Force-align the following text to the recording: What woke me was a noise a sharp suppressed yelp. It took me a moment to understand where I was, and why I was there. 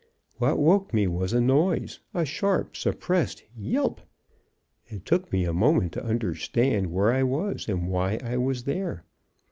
What 0.39 0.57
woke 0.57 0.95
me 0.95 1.05
was 1.07 1.31
a 1.31 1.39
noise 1.39 1.99
a 2.11 2.25
sharp 2.25 2.75
suppressed 2.75 3.43
yelp. 3.55 4.01
It 4.87 5.05
took 5.05 5.31
me 5.31 5.45
a 5.45 5.53
moment 5.53 5.91
to 5.91 6.03
understand 6.03 6.87
where 6.87 7.11
I 7.13 7.21
was, 7.21 7.69
and 7.69 7.87
why 7.87 8.19
I 8.23 8.37
was 8.37 8.63
there. 8.63 9.05